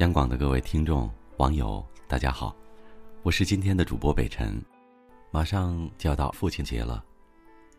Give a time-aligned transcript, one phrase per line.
[0.00, 2.56] 央广的各位听众、网友，大家好，
[3.22, 4.58] 我是今天的主播北辰。
[5.30, 7.04] 马上就要到父亲节了，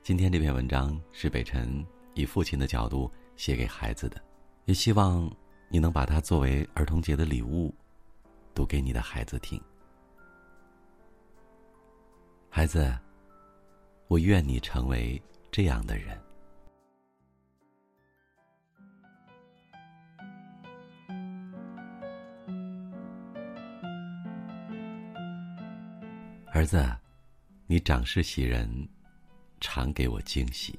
[0.03, 4.21] 今天这篇文章是北辰以父亲的角度写给孩子的，
[4.65, 5.27] 也希望
[5.67, 7.73] 你能把它作为儿童节的礼物，
[8.53, 9.59] 读给你的孩子听。
[12.51, 12.95] 孩子，
[14.07, 16.15] 我愿你成为这样的人。
[26.53, 26.85] 儿子，
[27.65, 28.69] 你长势喜人，
[29.61, 30.77] 常给我惊喜，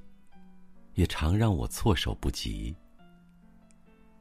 [0.92, 2.76] 也常让我措手不及。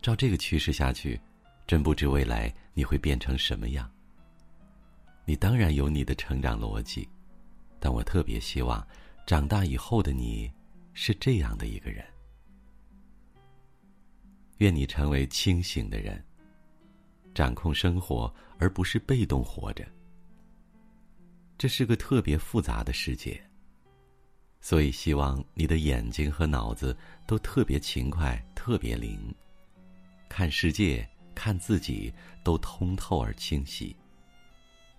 [0.02, 1.20] 照这个趋势下去，
[1.68, 3.92] 真不知未来你会变成什么样。
[5.26, 7.06] 你当然有你的成长逻辑，
[7.82, 8.88] 但我特别希望，
[9.28, 10.50] 长大以后的你，
[10.94, 12.02] 是这样的一个人。
[14.60, 16.24] 愿你成为清醒的人，
[17.36, 19.86] 掌控生活，而不是被动活着。
[21.62, 23.40] 这是个特别复杂的世界，
[24.62, 29.32] 所以希望你的眼睛和脑子都特别勤快、特别灵，
[30.28, 32.12] 看世界、看自己
[32.44, 33.96] 都通透而清晰。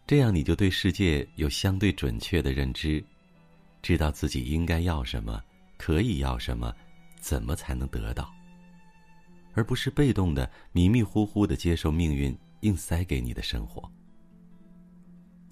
[0.06, 3.04] 这样你就对世界有相对准确的认知，
[3.82, 5.42] 知道自己应该要什么，
[5.76, 6.72] 可以要什么，
[7.18, 8.32] 怎么才能得到，
[9.52, 13.90] 而不是被动的、迷迷糊糊的接受命运硬塞给你的生活。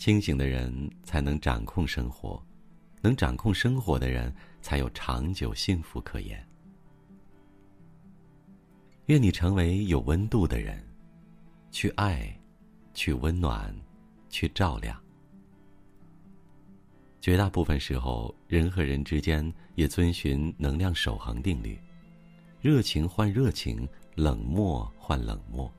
[0.01, 2.43] 清醒的人才能掌控生活，
[3.03, 6.43] 能掌控生活的人才有长久幸福可言。
[9.09, 10.83] 愿你成为有温度的人，
[11.71, 12.35] 去爱，
[12.95, 13.77] 去温暖，
[14.31, 14.99] 去照亮。
[17.21, 21.79] 绝大部分时候，人和人之间也遵循能量守恒定律：
[22.63, 25.71] 热情换热情，冷漠换冷漠。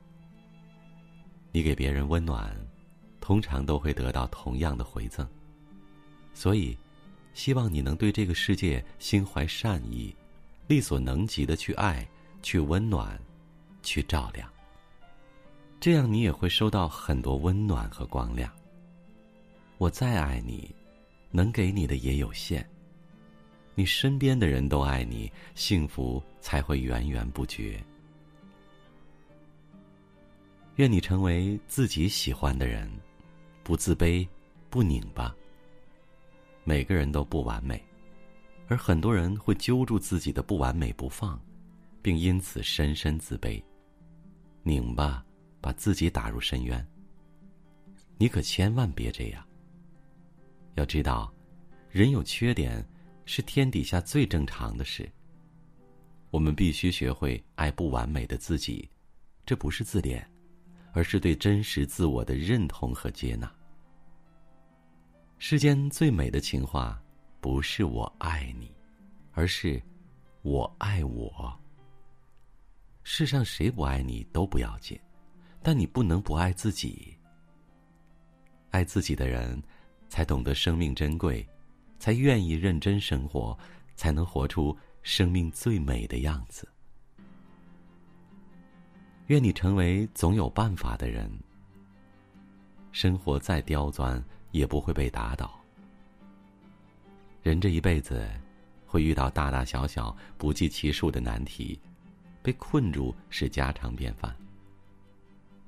[1.50, 2.56] 你给别人温暖。
[3.22, 5.24] 通常都会得到同样的回赠，
[6.34, 6.76] 所以，
[7.34, 10.14] 希望你能对这个世界心怀善意，
[10.66, 12.06] 力所能及的去爱、
[12.42, 13.16] 去温暖、
[13.80, 14.50] 去照亮。
[15.78, 18.52] 这样你也会收到很多温暖和光亮。
[19.78, 20.74] 我再爱你，
[21.30, 22.68] 能给你的也有限。
[23.76, 27.80] 你身边的人都爱你，幸福才会源源不绝。
[30.76, 32.90] 愿你成为自己喜欢的人。
[33.72, 34.28] 不自卑，
[34.68, 35.34] 不拧巴。
[36.62, 37.82] 每个人都不完美，
[38.68, 41.40] 而很多人会揪住自己的不完美不放，
[42.02, 43.62] 并因此深深自卑，
[44.62, 45.24] 拧巴，
[45.58, 46.86] 把自己打入深渊。
[48.18, 49.42] 你可千万别这样。
[50.74, 51.32] 要知道，
[51.88, 52.86] 人有缺点
[53.24, 55.10] 是天底下最正常的事。
[56.30, 58.86] 我们必须学会爱不完美的自己，
[59.46, 60.22] 这不是自恋。
[60.94, 63.50] 而是对真实自我的认同和接纳。
[65.44, 67.02] 世间最美的情话，
[67.40, 68.72] 不是“我爱你”，
[69.34, 69.82] 而是
[70.42, 71.52] “我爱我”。
[73.02, 74.96] 世上谁不爱你都不要紧，
[75.60, 77.18] 但你不能不爱自己。
[78.70, 79.60] 爱自己的人，
[80.08, 81.44] 才懂得生命珍贵，
[81.98, 83.58] 才愿意认真生活，
[83.96, 86.68] 才能活出生命最美的样子。
[89.26, 91.28] 愿你成为总有办法的人。
[92.92, 95.50] 生活再刁钻，也不会被打倒。
[97.42, 98.26] 人这一辈子，
[98.86, 101.76] 会遇到大大小小不计其数的难题，
[102.40, 104.34] 被困住是家常便饭。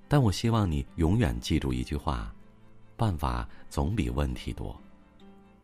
[0.06, 2.33] 但我希望你永远记住一句话：
[2.97, 4.81] 办法总比问题多。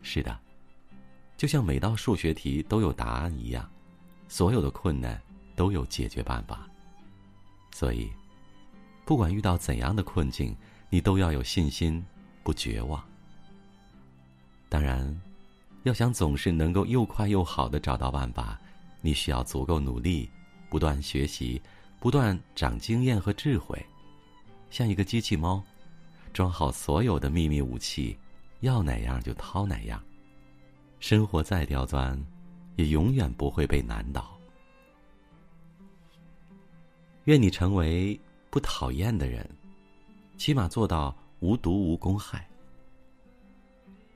[0.03, 0.37] 是的，
[1.37, 3.71] 就像每道数学题都有答案一样，
[4.29, 5.21] 所有的困难
[5.55, 6.69] 都有解决办法。
[7.73, 8.11] 所以，
[9.05, 10.57] 不管遇到怎样的困境，
[10.89, 12.05] 你都要有信心，
[12.43, 13.01] 不绝望。
[14.71, 15.21] 当然，
[15.83, 18.59] 要想总是能够又快又好的找到办法，
[19.01, 20.31] 你需要足够努力，
[20.71, 21.61] 不断学习，
[21.99, 23.85] 不断长经验和智慧，
[24.71, 25.61] 像一个机器猫，
[26.33, 28.17] 装好所有的秘密武器，
[28.61, 30.01] 要哪样就掏哪样。
[31.01, 32.17] 生活再刁钻，
[32.77, 34.39] 也永远不会被难倒。
[37.25, 38.19] 愿你成为
[38.51, 39.49] 不讨厌的人，
[40.39, 42.49] 起码做到无毒无公害。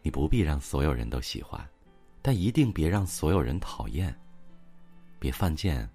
[0.04, 1.66] 你不必让所有人都喜欢，
[2.20, 4.14] 但一定别让所有人讨厌。
[5.18, 5.88] 别犯贱，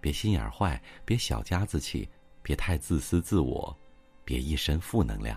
[0.00, 2.08] 别心眼坏，别小家子气，
[2.40, 3.76] 别太自私自我，
[4.24, 5.36] 别一身负能量。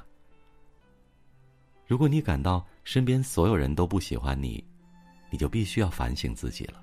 [1.87, 4.63] 如果你感到身边所有人都不喜欢你，
[5.31, 6.79] 你就必须要反省自己了。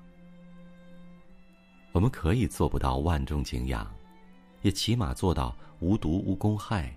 [1.93, 3.89] 我们可以做不到万众敬仰。
[4.61, 6.93] 也起码做到无毒无公害，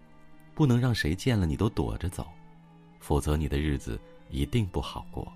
[0.53, 2.27] 不能让谁见了你都躲着走，
[2.99, 4.01] 否则你的日子
[4.33, 5.31] 一定不好过。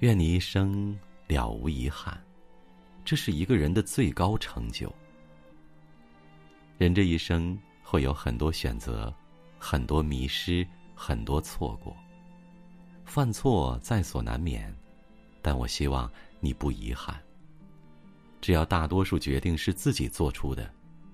[0.00, 2.22] 愿你一生了无遗憾，
[3.04, 4.92] 这是一个人的最高成就。
[6.76, 9.14] 人这一生会有很多选择，
[9.58, 11.96] 很多迷失，很多错过。
[13.04, 14.74] 犯错在所难免，
[15.40, 16.10] 但我希望
[16.40, 17.18] 你不遗憾。
[18.40, 20.70] 只要大多数决定是自己做出的，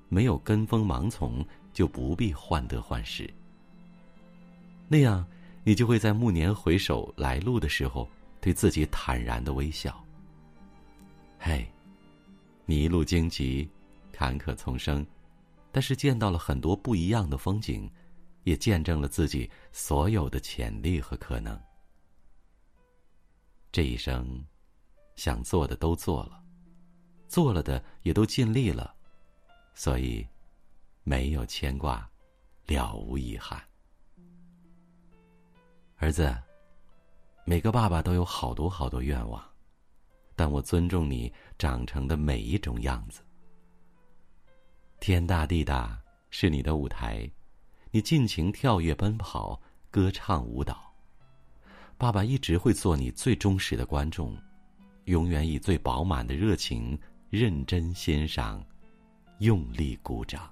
[0.08, 3.32] 没有跟风盲从，就不必患得患失。
[4.88, 5.24] 那样，
[5.64, 8.08] 你就会在暮年回首来路的时候，
[8.40, 10.04] 对自己坦然的微笑。
[11.38, 11.66] 嘿，
[12.66, 13.68] 你一路荆棘，
[14.12, 15.06] 坎坷丛生，
[15.70, 17.88] 但是见到了很多不一样的风景，
[18.42, 21.58] 也见证了自己所有的潜力和可能。
[23.70, 24.44] 这一生，
[25.14, 26.42] 想做的都做了，
[27.28, 28.94] 做了的也都尽力了，
[29.74, 30.26] 所以
[31.04, 32.08] 没有牵挂，
[32.66, 33.62] 了无遗憾。
[36.02, 36.36] 儿子，
[37.44, 39.40] 每个爸爸都有好多好多愿望，
[40.34, 43.20] 但我尊重你长成的每一种样子。
[44.98, 45.96] 天大地大
[46.28, 47.30] 是你的舞台，
[47.92, 49.62] 你尽情跳跃、奔跑、
[49.92, 50.92] 歌唱、舞蹈。
[51.96, 54.36] 爸爸一直会做你最忠实的观众，
[55.04, 56.98] 永远以最饱满的热情
[57.30, 58.60] 认真欣赏，
[59.38, 60.51] 用力鼓掌。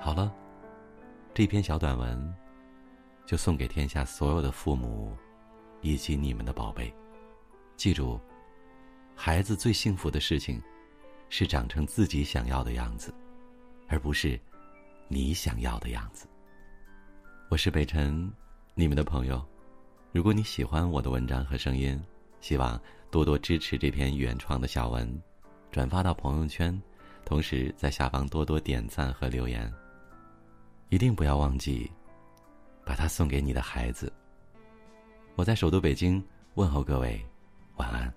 [0.00, 0.32] 好了，
[1.34, 2.34] 这篇小短文
[3.24, 5.16] 就送给天下所有的父母
[5.80, 6.92] 以及你们的宝贝，
[7.76, 8.20] 记住。
[9.18, 10.62] 孩子最幸福的事情，
[11.30, 13.12] 是长成自己想要的样子，
[13.88, 14.38] 而不是
[15.08, 16.28] 你想要的样子。
[17.48, 18.30] 我是北辰，
[18.74, 19.44] 你们的朋友。
[20.12, 22.00] 如果你喜欢我的文章和声音，
[22.40, 25.20] 希望多多支持这篇原创的小文，
[25.72, 26.80] 转发到朋友圈，
[27.24, 29.72] 同时在下方多多点赞和留言。
[30.88, 31.90] 一定不要忘记，
[32.84, 34.12] 把它送给你的孩子。
[35.34, 36.24] 我在首都北京
[36.54, 37.20] 问候各位，
[37.76, 38.12] 晚安。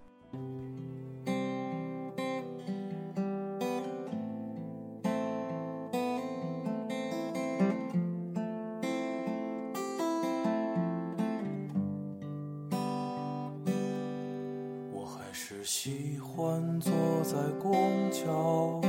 [14.93, 16.91] 我还是喜欢坐
[17.23, 18.79] 在公交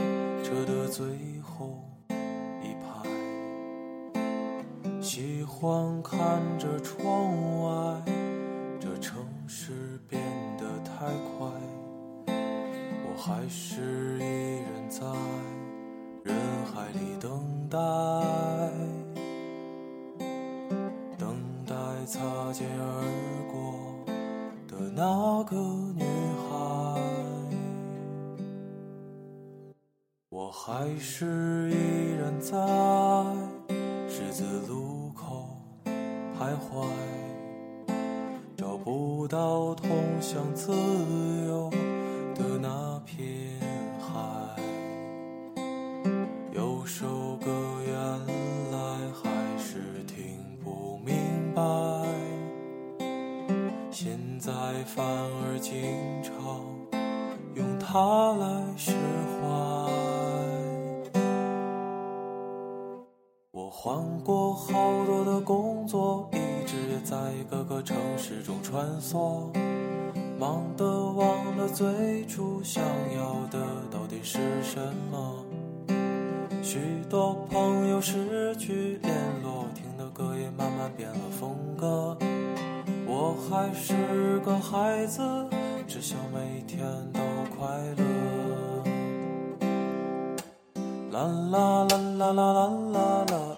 [0.44, 1.82] 车的最后
[5.12, 7.02] 喜欢看着窗
[7.64, 8.00] 外，
[8.78, 10.22] 这城市变
[10.56, 11.04] 得太
[11.36, 11.50] 快，
[12.28, 15.04] 我还是一人在
[16.22, 16.32] 人
[16.72, 17.76] 海里等待，
[21.18, 21.36] 等
[21.66, 21.74] 待
[22.06, 23.02] 擦肩而
[23.50, 23.74] 过
[24.68, 25.56] 的那个
[25.96, 26.04] 女
[26.48, 26.54] 孩，
[30.28, 30.48] 我。
[30.52, 31.74] 还是依
[32.16, 32.56] 然在
[34.08, 34.99] 十字路
[36.40, 36.88] 徘徊，
[38.56, 39.90] 找不到通
[40.22, 40.72] 向自
[41.46, 41.68] 由
[42.34, 43.60] 的那片
[44.00, 44.16] 海。
[46.54, 47.52] 有首歌
[47.86, 47.94] 原
[48.72, 48.78] 来
[49.12, 49.28] 还
[49.58, 51.14] 是听不明
[51.54, 51.62] 白，
[53.90, 54.50] 现在
[54.86, 55.82] 反而经
[56.22, 56.64] 常
[57.54, 59.29] 用它来释怀。
[63.72, 67.16] 换过好多的工作，一直在
[67.48, 69.46] 各个城市中穿梭，
[70.38, 72.82] 忙得忘了最初想
[73.14, 75.44] 要的到底是什么。
[76.60, 82.18] 许多朋友失去联络，听的歌也慢慢变了风格。
[83.06, 85.22] 我还是个孩子，
[85.86, 87.20] 只想每天都
[87.56, 88.04] 快乐。
[91.12, 93.49] 啦啦啦啦啦啦啦啦。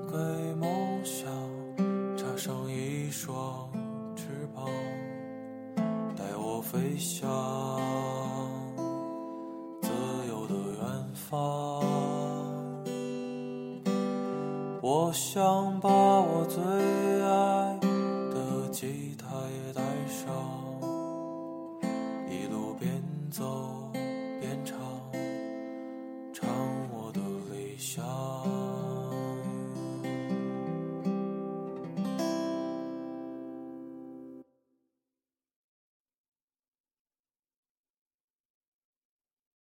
[0.09, 0.15] 给
[0.55, 0.71] 梦
[1.05, 1.27] 想
[2.17, 3.69] 插上一双
[4.15, 4.65] 翅膀，
[6.15, 7.62] 带我飞翔。
[15.13, 15.91] 我想把